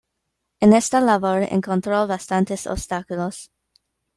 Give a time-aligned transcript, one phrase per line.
[0.61, 3.51] En esta labor encontró bastantes obstáculos.